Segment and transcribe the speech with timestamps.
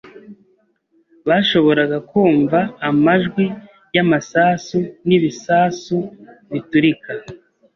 [1.27, 2.59] Bashoboraga kumva
[2.89, 3.45] amajwi
[3.95, 5.97] y'amasasu n'ibisasu
[6.51, 7.11] biturika.